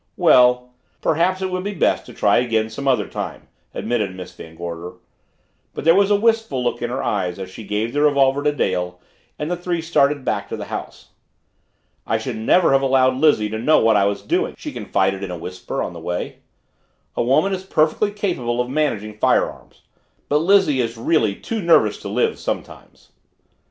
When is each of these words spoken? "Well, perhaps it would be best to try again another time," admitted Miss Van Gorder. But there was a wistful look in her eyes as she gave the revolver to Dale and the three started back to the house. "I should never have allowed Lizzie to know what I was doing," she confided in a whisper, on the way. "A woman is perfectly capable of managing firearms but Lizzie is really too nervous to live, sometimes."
"Well, 0.17 0.73
perhaps 0.99 1.43
it 1.43 1.51
would 1.51 1.63
be 1.63 1.75
best 1.75 2.07
to 2.07 2.13
try 2.15 2.37
again 2.37 2.71
another 2.75 3.07
time," 3.07 3.47
admitted 3.71 4.15
Miss 4.15 4.33
Van 4.33 4.55
Gorder. 4.55 4.93
But 5.75 5.85
there 5.85 5.93
was 5.93 6.09
a 6.09 6.15
wistful 6.19 6.63
look 6.63 6.81
in 6.81 6.89
her 6.89 7.03
eyes 7.03 7.37
as 7.37 7.51
she 7.51 7.63
gave 7.63 7.93
the 7.93 8.01
revolver 8.01 8.41
to 8.43 8.51
Dale 8.51 8.99
and 9.37 9.51
the 9.51 9.55
three 9.55 9.79
started 9.79 10.25
back 10.25 10.49
to 10.49 10.57
the 10.57 10.65
house. 10.73 11.09
"I 12.07 12.17
should 12.17 12.37
never 12.37 12.71
have 12.71 12.81
allowed 12.81 13.17
Lizzie 13.17 13.49
to 13.49 13.59
know 13.59 13.77
what 13.77 13.95
I 13.95 14.05
was 14.05 14.23
doing," 14.23 14.55
she 14.57 14.71
confided 14.71 15.21
in 15.21 15.29
a 15.29 15.37
whisper, 15.37 15.83
on 15.83 15.93
the 15.93 15.99
way. 15.99 16.37
"A 17.15 17.21
woman 17.21 17.53
is 17.53 17.61
perfectly 17.63 18.09
capable 18.09 18.59
of 18.59 18.69
managing 18.71 19.19
firearms 19.19 19.81
but 20.29 20.39
Lizzie 20.39 20.81
is 20.81 20.97
really 20.97 21.35
too 21.35 21.61
nervous 21.61 21.99
to 21.99 22.09
live, 22.09 22.39
sometimes." 22.39 23.09